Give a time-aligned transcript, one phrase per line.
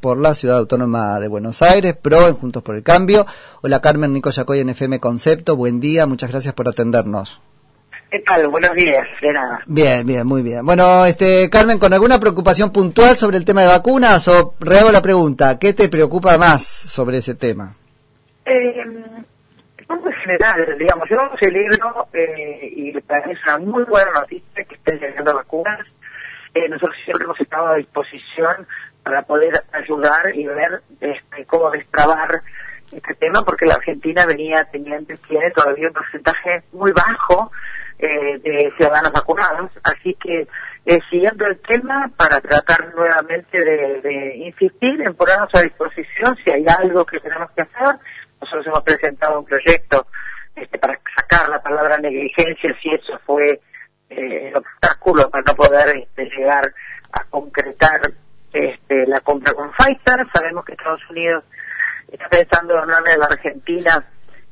[0.00, 3.26] por la Ciudad Autónoma de Buenos Aires, PRO en Juntos por el Cambio.
[3.60, 7.42] Hola Carmen Nico Yacoy en FM Concepto, buen día, muchas gracias por atendernos.
[8.10, 8.48] ¿Qué tal?
[8.48, 10.64] Buenos días, de Bien, bien, muy bien.
[10.64, 15.02] Bueno, este Carmen, ¿con alguna preocupación puntual sobre el tema de vacunas o rehago la
[15.02, 17.74] pregunta, ¿qué te preocupa más sobre ese tema?
[18.46, 24.64] Eh, en general, digamos, yo celebro eh, y para mí es una muy buena noticia
[24.64, 25.80] que estén llegando vacunas.
[26.54, 28.66] Eh, nosotros siempre hemos estado a disposición
[29.04, 30.82] para poder ayudar y ver
[31.46, 32.42] cómo destrabar
[32.90, 37.50] este tema, porque la Argentina venía teniendo, tiene todavía un porcentaje muy bajo
[37.98, 40.48] eh, de ciudadanos vacunados, así que
[40.86, 46.64] eh, siguiendo el tema para tratar nuevamente de, insistir en ponernos a disposición si hay
[46.66, 47.96] algo que tenemos que hacer.
[48.40, 50.06] Nosotros hemos presentado un proyecto
[50.54, 53.60] este, para sacar la palabra negligencia si eso fue
[54.10, 56.72] eh, el obstáculo para no poder este, llegar
[57.12, 58.00] a concretar
[58.94, 60.26] este, la compra con Pfizer.
[60.32, 61.44] Sabemos que Estados Unidos
[62.10, 64.04] está pensando en darle a la Argentina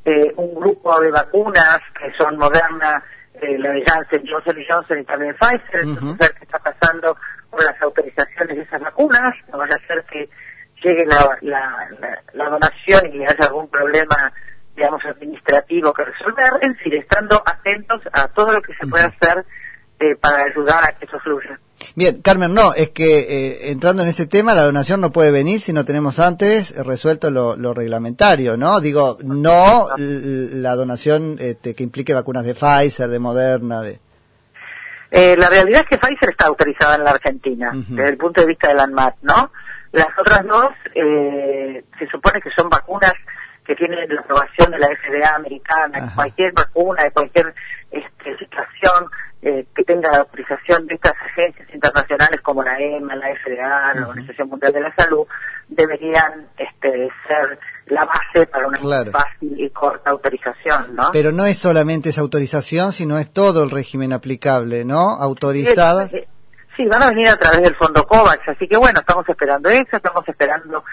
[0.04, 3.02] eh, un grupo de vacunas que son Moderna,
[3.34, 5.82] eh, la de Janssen, Johnson Johnson y también Pfizer.
[5.82, 7.16] Entonces, ver qué está pasando
[7.50, 9.34] con las autorizaciones de esas vacunas.
[9.50, 10.28] No vaya a ser que
[10.82, 11.38] llegue la,
[12.32, 14.32] la, donación y haya algún problema
[14.74, 19.44] digamos, administrativo que resolver, en fin, estando atentos a todo lo que se puede hacer
[20.00, 21.60] eh, para ayudar a que eso fluya.
[21.94, 25.60] Bien, Carmen, no, es que eh, entrando en ese tema, la donación no puede venir
[25.60, 28.80] si no tenemos antes resuelto lo, reglamentario, ¿no?
[28.80, 34.00] Digo, no la donación este, que implique vacunas de Pfizer, de Moderna, de...
[35.10, 38.46] Eh, la realidad es que Pfizer está autorizada en la Argentina, desde el punto de
[38.46, 39.52] vista de la ANMAT, ¿no?
[39.92, 43.12] Las otras dos eh, se supone que son vacunas
[43.66, 47.54] que tienen la aprobación de la FDA americana, cualquier vacuna, de cualquier
[47.90, 49.10] este, situación
[49.42, 54.06] eh, que tenga la autorización de estas agencias internacionales como la EMA, la FDA, la
[54.06, 55.26] Organización Mundial de la Salud,
[55.66, 61.10] deberían este, ser la base para una fácil y corta autorización, ¿no?
[61.12, 65.10] Pero no es solamente esa autorización, sino es todo el régimen aplicable, ¿no?
[65.10, 66.12] Autorizadas.
[66.12, 66.22] Sí,
[66.76, 69.96] sí, van a venir a través del fondo COVAX, así que bueno, estamos esperando eso,
[69.96, 70.84] estamos esperando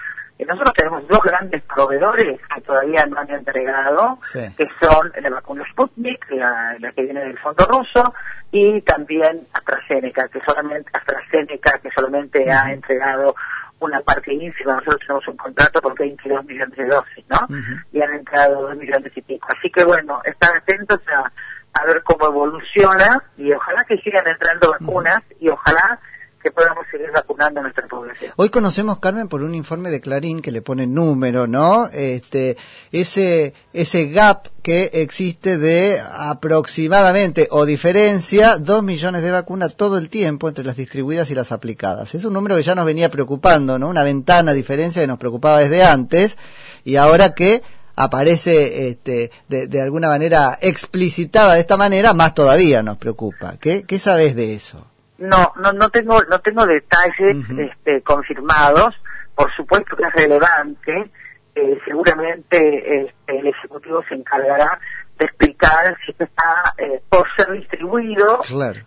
[0.46, 6.32] nosotros tenemos dos grandes proveedores que todavía no han entregado, que son la vacuna Sputnik,
[6.32, 8.14] la, que viene del fondo ruso,
[8.52, 13.36] y también AstraZeneca, que solamente AstraZeneca que solamente ha entregado
[13.80, 14.76] una parte ínfima.
[14.76, 17.48] Nosotros tenemos un contrato por 22 millones de dosis, ¿no?
[17.92, 19.48] Y han entrado 2 millones y pico.
[19.58, 21.32] Así que bueno, están atentos a,
[21.74, 26.00] a ver cómo evoluciona y ojalá que sigan entrando vacunas y ojalá
[26.42, 28.34] que podamos seguir vacunando nuestra población.
[28.36, 31.88] Hoy conocemos, Carmen, por un informe de Clarín que le pone número, ¿no?
[31.92, 32.58] Este,
[32.92, 40.10] ese, ese gap que existe de aproximadamente o diferencia dos millones de vacunas todo el
[40.10, 42.16] tiempo entre las distribuidas y las aplicadas.
[42.16, 43.90] Es un número que ya nos venía preocupando, ¿no?
[43.90, 46.38] Una ventana diferencia que nos preocupaba desde antes
[46.86, 47.62] y ahora que
[47.96, 53.58] aparece este, de, de alguna manera explicitada de esta manera, más todavía nos preocupa.
[53.60, 54.89] ¿Qué, qué sabes de eso?
[55.20, 58.96] No, no, no tengo, no tengo detalles este, confirmados.
[59.36, 61.12] Por supuesto que es relevante.
[61.56, 64.80] Eh, seguramente este, el ejecutivo se encargará
[65.18, 68.42] de explicar si esto está eh, por ser distribuido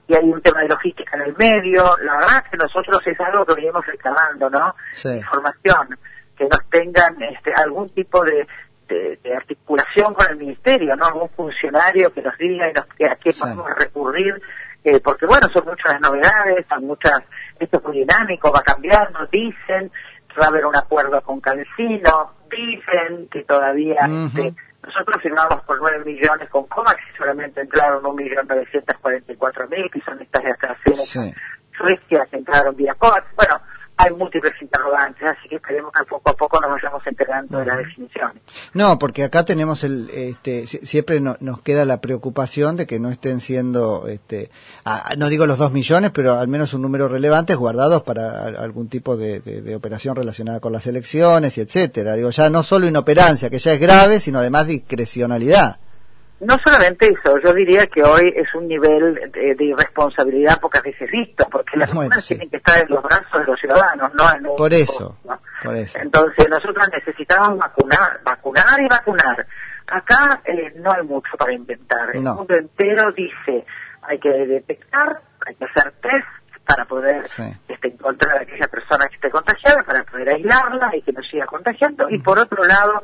[0.06, 1.97] y hay un tema de logística en el medio.
[2.03, 4.75] La verdad es que nosotros es algo que venimos reclamando, ¿no?
[5.04, 5.99] Información,
[6.37, 8.47] que nos tengan este, algún tipo de,
[8.88, 11.06] de, articulación con el ministerio, ¿no?
[11.06, 14.41] Algún funcionario que nos diga y nos, a qué podemos recurrir
[14.84, 17.20] eh, porque bueno, son muchas novedades, son muchas,
[17.59, 19.91] esto es muy dinámico, va a cambiar, nos dicen,
[20.41, 26.04] va a haber un acuerdo con Cancino, dicen que todavía, este, nosotros firmamos por 9
[26.04, 30.93] millones con COMAX y solamente entraron 1.944.000, que son estas de acá, sí.
[32.31, 33.60] Que entraron vía COVAX, bueno,
[33.97, 37.79] hay múltiples interrogantes, así que esperemos que poco a poco nos vayamos enterando de las
[37.79, 38.43] definiciones.
[38.73, 43.41] No, porque acá tenemos el, este, siempre nos queda la preocupación de que no estén
[43.41, 44.51] siendo, este,
[45.17, 49.17] no digo los dos millones, pero al menos un número relevante guardados para algún tipo
[49.17, 52.15] de, de, operación relacionada con las elecciones y etcétera.
[52.15, 55.79] Digo, ya no solo inoperancia, que ya es grave, sino además discrecionalidad.
[56.43, 61.47] No solamente eso, yo diría que hoy es un nivel de, irresponsabilidad pocas veces visto,
[61.49, 64.56] porque las vacunas tienen que estar en los brazos de los ciudadanos, no en un
[64.56, 65.17] por eso,
[65.62, 65.99] por eso.
[66.00, 69.47] Entonces nosotros necesitamos vacunar, vacunar y vacunar.
[69.87, 72.11] Acá eh, no hay mucho para inventar.
[72.12, 73.65] El mundo entero dice,
[74.03, 76.27] hay que detectar, hay que hacer test
[76.67, 77.25] para poder
[77.69, 81.47] este, encontrar a aquella persona que esté contagiada, para poder aislarla y que no siga
[81.47, 82.09] contagiando.
[82.11, 83.03] Y por otro lado,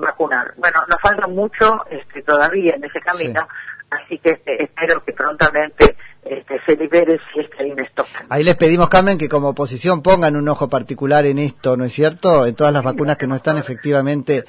[0.00, 0.54] vacunar.
[0.56, 3.46] Bueno, nos falta mucho este, todavía en ese camino,
[3.90, 8.06] así que este, espero que prontamente este, se libere si es que hay un stock.
[8.28, 11.92] Ahí les pedimos, Carmen, que como oposición pongan un ojo particular en esto, ¿no es
[11.92, 12.44] cierto?
[12.44, 14.44] En todas las vacunas que no están efectivamente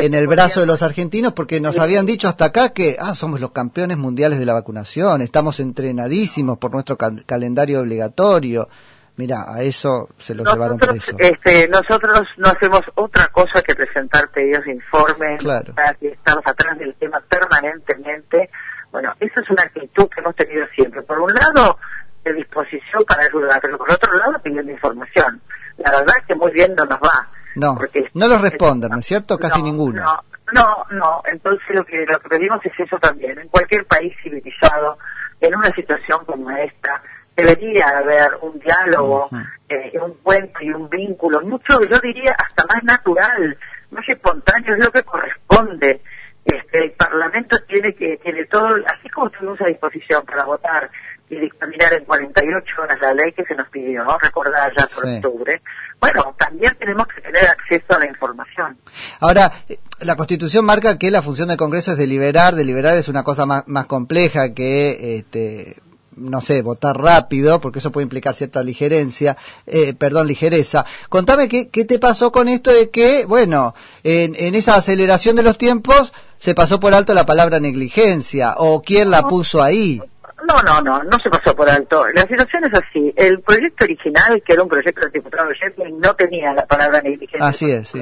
[0.00, 3.40] en el brazo de los argentinos, porque nos habían dicho hasta acá que, ah, somos
[3.40, 8.68] los campeones mundiales de la vacunación, estamos entrenadísimos por nuestro calendario obligatorio.
[9.16, 11.14] Mira, a eso se los llevaron preso.
[11.18, 15.72] Este, nosotros no hacemos otra cosa que presentar pedidos de informes, claro.
[16.00, 18.50] estamos atrás del tema permanentemente.
[18.90, 21.02] Bueno, esa es una actitud que hemos tenido siempre.
[21.02, 21.78] Por un lado,
[22.24, 25.40] de disposición para ayudar, pero por otro lado, pidiendo información.
[25.78, 27.28] La verdad es que muy bien no nos va.
[27.56, 27.78] No,
[28.14, 29.38] no los responden, ¿no es cierto?
[29.38, 30.02] Casi ninguno.
[30.02, 31.22] No, no, no.
[31.30, 33.38] Entonces lo que, lo que pedimos es eso también.
[33.38, 34.98] En cualquier país civilizado,
[35.40, 37.00] en una situación como esta,
[37.36, 39.28] debería haber un diálogo,
[39.68, 43.58] eh, un puente y un vínculo, mucho, yo diría, hasta más natural,
[43.90, 46.00] más espontáneo, es lo que corresponde.
[46.44, 50.90] Este, el Parlamento tiene que, tiene todo, así como tuvimos a disposición para votar
[51.30, 54.18] y dictaminar en 48 horas la ley que se nos pidió, ¿no?
[54.18, 55.62] recordar ya por octubre,
[55.98, 58.78] bueno, también tenemos que tener acceso a la información.
[59.20, 63.22] Ahora, eh, la Constitución marca que la función del Congreso es deliberar, deliberar es una
[63.22, 65.76] cosa más, más compleja que este,
[66.16, 70.84] no sé, votar rápido, porque eso puede implicar cierta ligerencia, eh, perdón, ligereza.
[71.08, 75.42] Contame qué, qué te pasó con esto de que, bueno, en, en esa aceleración de
[75.42, 80.00] los tiempos se pasó por alto la palabra negligencia, o quién la puso ahí.
[80.46, 82.04] No, no, no, no se pasó por alto.
[82.14, 83.12] La situación es así.
[83.16, 87.46] El proyecto original, que era un proyecto del diputado Sheffield, no tenía la palabra negligencia.
[87.46, 87.98] Así es, sí.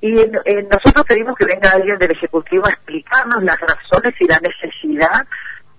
[0.00, 5.24] Y nosotros pedimos que venga alguien del Ejecutivo a explicarnos las razones y la necesidad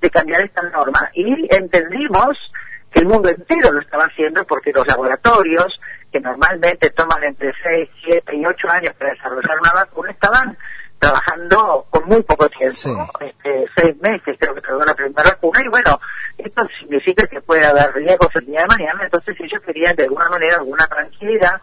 [0.04, 2.38] de cambiar esta norma y entendimos
[2.92, 5.80] que el mundo entero lo estaba haciendo porque los laboratorios,
[6.12, 10.58] que normalmente toman entre 6, 7 y 8 años para desarrollar una vacuna, estaban
[11.00, 15.68] trabajando con muy poco tiempo, este, seis meses creo que tardó la primera vacuna, y
[15.68, 16.00] bueno,
[16.38, 20.30] esto significa que puede haber riesgos el día de mañana, entonces ellos querían de alguna
[20.30, 21.62] manera alguna tranquilidad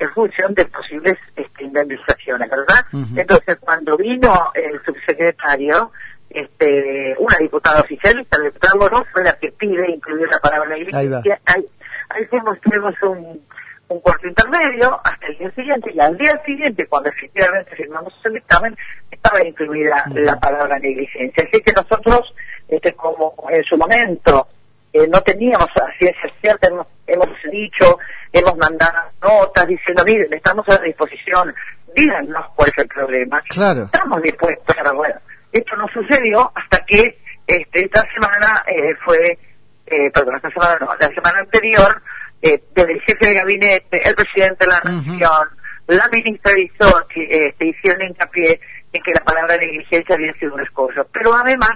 [0.00, 2.84] en función de posibles este, indemnizaciones, ¿verdad?
[3.14, 5.92] Entonces cuando vino el subsecretario,
[6.40, 11.40] este, una diputada oficialista, la diputada Moró, fue la que pide incluir la palabra iglesia.
[11.46, 11.66] Ahí,
[12.10, 13.40] ahí, tuvimos un,
[13.88, 18.34] un cuarto intermedio hasta el día siguiente, y al día siguiente, cuando efectivamente firmamos el
[18.34, 18.76] dictamen,
[19.10, 21.44] estaba incluida la palabra negligencia.
[21.44, 22.34] Así que nosotros,
[22.68, 24.48] este, como en su momento,
[24.92, 27.98] eh, no teníamos a ciencia cierta, hemos, hemos, dicho,
[28.32, 31.54] hemos mandado notas diciendo, miren, estamos a disposición,
[31.94, 33.40] díganos cuál es el problema.
[33.48, 33.82] Claro.
[33.84, 35.14] Estamos dispuestos, a bueno,
[35.52, 39.38] esto no sucedió hasta que este, esta semana eh, fue,
[39.86, 42.02] eh, perdón, esta semana no, la semana anterior,
[42.42, 45.48] eh, desde el jefe de gabinete, el presidente de la nación,
[45.88, 48.60] la ministra hizo, este, hicieron hincapié
[48.92, 51.06] en que la palabra negligencia había sido un escollo.
[51.12, 51.72] Pero además,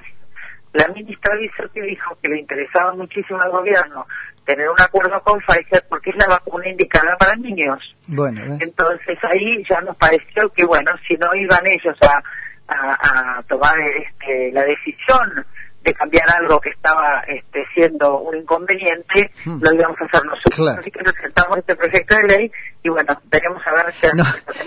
[0.72, 1.32] la ministra
[1.72, 4.06] que dijo que le interesaba muchísimo al gobierno
[4.44, 7.78] tener un acuerdo con Pfizer porque es la vacuna indicada para niños.
[8.08, 12.22] Bueno, Entonces ahí ya nos pareció que, bueno, si no iban ellos a
[12.68, 15.46] a, tomar este, la decisión
[15.82, 19.62] de cambiar algo que estaba este, siendo un inconveniente, hmm.
[19.62, 20.78] lo íbamos a hacer nosotros.
[20.78, 22.52] Así que presentamos este proyecto de ley
[22.82, 24.24] y bueno, veremos a ver si no,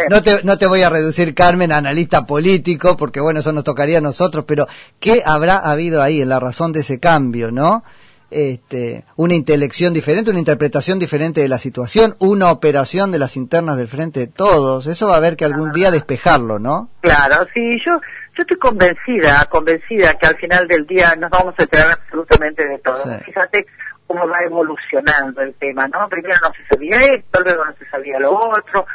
[0.09, 3.63] no te, no te voy a reducir, Carmen, a analista político, porque bueno, eso nos
[3.63, 4.67] tocaría a nosotros, pero
[4.99, 7.83] ¿qué habrá habido ahí en la razón de ese cambio, no?
[8.29, 13.77] Este, una intelección diferente, una interpretación diferente de la situación, una operación de las internas
[13.77, 14.88] del frente de todos.
[14.88, 16.90] Eso va a haber que algún día despejarlo, ¿no?
[17.02, 21.63] Claro, sí, yo, yo estoy convencida, convencida que al final del día nos vamos a
[21.63, 23.04] enterar absolutamente de todo.
[23.25, 23.66] Fíjate
[24.06, 26.07] cómo va evolucionando el tema, ¿no?
[26.09, 28.85] Primero no se sabía esto, luego no se sabía lo otro,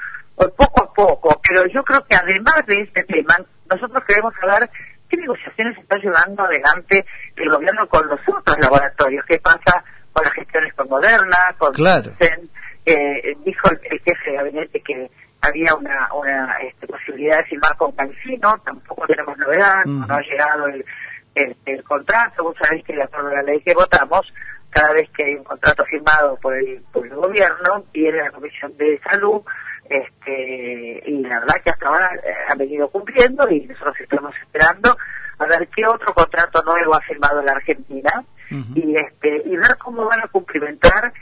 [0.57, 3.37] poco a poco, pero yo creo que además de este tema,
[3.71, 4.69] nosotros queremos hablar
[5.13, 7.05] ¿Qué negociaciones está llevando adelante
[7.37, 9.25] el gobierno con los otros laboratorios?
[9.27, 12.13] ¿Qué pasa con las gestiones con Moderna, con claro.
[12.85, 15.11] eh, dijo el, jefe de gabinete que
[15.41, 20.67] había una, una este, posibilidad de firmar con Cancino, tampoco tenemos novedad, no ha llegado
[20.69, 20.85] el,
[21.35, 24.33] el, contrato, vos sabés que de acuerdo a la ley que votamos,
[24.71, 28.77] cada vez que hay un contrato firmado por el, por el gobierno, viene la Comisión
[28.77, 29.43] de Salud,
[29.89, 34.97] este, y la verdad que hasta ahora eh, ha venido cumpliendo y nosotros estamos esperando
[35.39, 38.25] a ver qué otro contrato nuevo ha firmado la Argentina
[38.75, 41.13] y este y ver cómo van a cumplimentar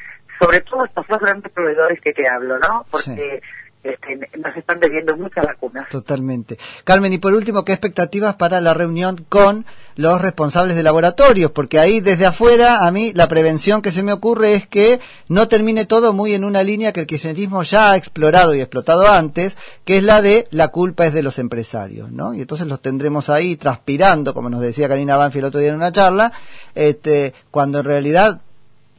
[0.40, 2.86] sobre todo estos dos grandes proveedores que te hablo, ¿no?
[2.90, 3.42] Porque
[3.82, 5.88] este, nos están debiendo muchas vacunas.
[5.88, 6.58] Totalmente.
[6.84, 9.64] Carmen, y por último, ¿qué expectativas para la reunión con
[9.96, 11.50] los responsables de laboratorios?
[11.52, 15.48] Porque ahí desde afuera, a mí la prevención que se me ocurre es que no
[15.48, 19.56] termine todo muy en una línea que el kirchnerismo ya ha explorado y explotado antes,
[19.86, 22.34] que es la de la culpa es de los empresarios, ¿no?
[22.34, 25.76] Y entonces los tendremos ahí transpirando, como nos decía Karina Banfi el otro día en
[25.76, 26.32] una charla,
[26.74, 28.42] este, cuando en realidad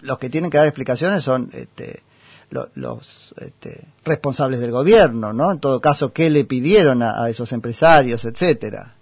[0.02, 2.02] los que tienen que dar explicaciones son este,
[2.52, 5.52] los este, responsables del gobierno, ¿no?
[5.52, 8.94] En todo caso, ¿qué le pidieron a, esos empresarios, etcétera?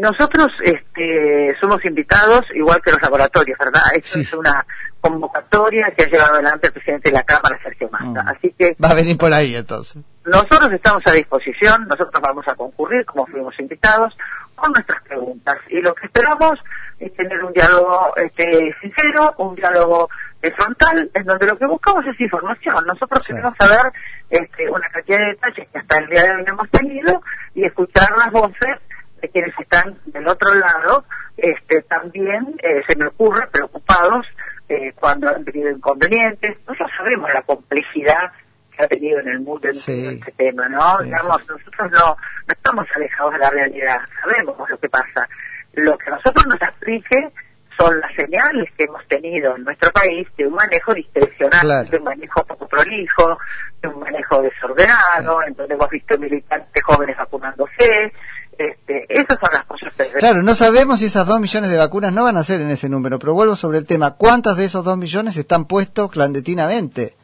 [0.00, 3.82] Nosotros este, somos invitados, igual que los laboratorios, ¿verdad?
[3.94, 4.66] Esto es una
[5.00, 8.24] convocatoria que ha llevado adelante el presidente de la Cámara, Sergio Massa.
[8.24, 8.28] Mm.
[8.28, 8.76] Así que...
[8.82, 10.02] Va a venir por ahí, entonces.
[10.24, 14.16] Nosotros estamos a disposición, nosotros vamos a concurrir, como fuimos invitados,
[14.56, 15.58] con nuestras preguntas.
[15.68, 16.58] Y lo que esperamos
[16.98, 20.08] es tener un diálogo este, sincero, un diálogo
[20.56, 22.84] frontal, en donde lo que buscamos es información.
[22.86, 23.92] Nosotros queremos saber
[24.30, 27.22] este, una cantidad de detalles que hasta el día de hoy no hemos tenido
[27.54, 28.76] y escuchar las voces
[29.20, 31.04] de quienes están del otro lado,
[31.36, 34.26] este, también eh, se me ocurre preocupados
[34.68, 36.56] eh, cuando han tenido inconvenientes.
[36.66, 38.32] Nosotros sabemos la complejidad
[38.76, 40.98] que ha tenido en el mundo en este tema, ¿no?
[40.98, 45.28] Digamos, nosotros no, no estamos alejados de la realidad, sabemos lo que pasa.
[45.76, 47.32] Lo que nosotros nos explique
[47.78, 52.04] son las señales que hemos tenido en nuestro país de un manejo discrecional, de un
[52.04, 53.38] manejo poco prolijo,
[53.82, 58.12] de un manejo desordenado, en donde hemos visto militantes jóvenes vacunándose.
[58.58, 60.04] Este, esas son las cosas que...
[60.18, 62.88] Claro, no sabemos si esas dos millones de vacunas no van a ser en ese
[62.88, 64.16] número, pero vuelvo sobre el tema.
[64.16, 67.14] ¿Cuántas de esos dos millones están puestos clandestinamente?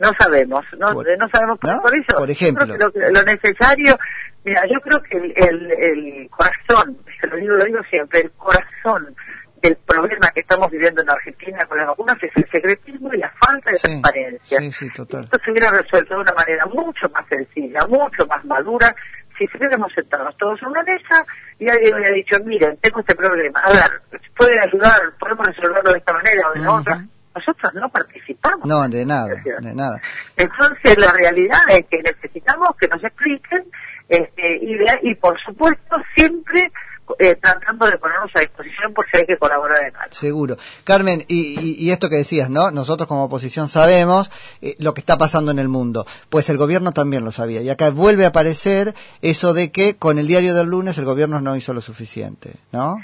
[0.00, 2.16] No sabemos, no, no sabemos por, eso.
[2.16, 2.64] Por ejemplo.
[2.66, 3.98] Lo, necesario,
[4.44, 9.14] mira, yo creo que el, el, corazón, se lo digo, lo digo siempre, el corazón
[9.62, 13.30] el problema que estamos viviendo en Argentina con las vacunas es el secretismo y la
[13.30, 14.58] falta de transparencia.
[14.58, 18.94] Esto se hubiera resuelto de una manera mucho más sencilla, mucho más madura,
[19.38, 21.24] si se hubiéramos sentado todos en una mesa
[21.58, 25.00] y alguien hubiera dicho, miren, tengo este problema, a ver, ¿pueden ayudar?
[25.18, 27.06] ¿Podemos resolverlo de esta manera o de la otra?
[27.34, 28.66] Nosotros no participamos.
[28.66, 29.28] No, de nada,
[29.60, 30.00] de nada.
[30.36, 33.64] Entonces la realidad es que necesitamos que nos expliquen
[34.10, 34.76] este, y,
[35.10, 36.70] y por supuesto siempre
[37.18, 40.12] eh, tratando de ponernos a disposición por si hay que colaborar en algo.
[40.12, 40.56] Seguro.
[40.84, 42.70] Carmen, y, esto que decías, ¿no?
[42.70, 44.30] Nosotros como oposición sabemos
[44.62, 46.06] eh, lo que está pasando en el mundo.
[46.28, 47.62] Pues el gobierno también lo sabía.
[47.62, 51.40] Y acá vuelve a aparecer eso de que con el diario del lunes el gobierno
[51.40, 52.96] no hizo lo suficiente, ¿no?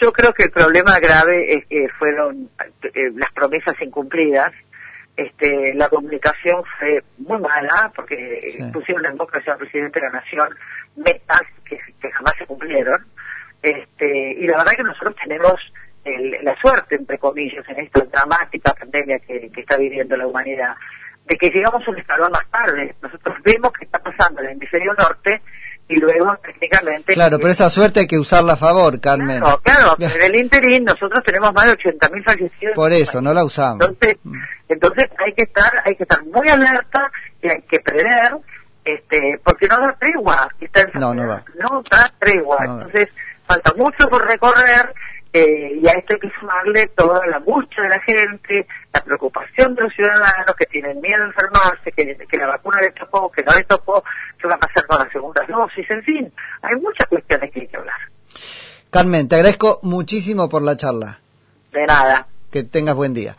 [0.00, 2.50] Yo creo que el problema grave es que fueron
[2.82, 4.52] eh, las promesas incumplidas.
[5.18, 10.48] Este, la comunicación fue muy mala porque pusieron en boca al presidente de la Nación
[10.96, 13.04] metas que jamás se cumplieron
[13.62, 15.54] este, y la verdad que nosotros tenemos
[16.42, 20.74] la suerte, entre comillas, en esta dramática pandemia que, está viviendo la humanidad,
[21.26, 22.94] de que llegamos a un escalón más tarde.
[23.02, 25.42] Nosotros vemos que está pasando en el hemisferio norte
[25.86, 27.12] y luego técnicamente...
[27.12, 29.40] Claro, pero esa suerte hay que usarla a favor, Carmen.
[29.40, 32.74] Claro, claro, en el interín nosotros tenemos más de 80.000 fallecidos.
[32.74, 33.86] Por eso, no la usamos.
[33.86, 34.38] Entonces, mm.
[34.68, 37.10] Entonces hay que estar hay que estar muy alerta
[37.42, 38.36] y hay que prever,
[38.84, 40.48] este, porque no da tregua.
[40.94, 41.44] no, no da.
[41.58, 42.58] No da tregua.
[42.60, 43.08] entonces
[43.46, 44.94] falta mucho por recorrer
[45.32, 49.74] eh, y a esto hay que sumarle toda la angustia de la gente, la preocupación
[49.74, 53.42] de los ciudadanos que tienen miedo a enfermarse, que, que la vacuna les tocó, que
[53.42, 54.02] no les tocó,
[54.40, 56.32] qué va a pasar con las segundas dosis, en fin,
[56.62, 57.96] hay muchas cuestiones que hay que hablar.
[58.90, 61.20] Carmen, te agradezco muchísimo por la charla.
[61.72, 62.26] De nada.
[62.50, 63.36] Que tengas buen día.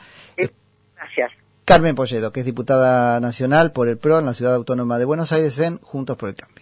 [1.70, 5.32] Carmen Polledo, que es diputada nacional por el PRO en la Ciudad Autónoma de Buenos
[5.32, 6.59] Aires en Juntos por el Cambio.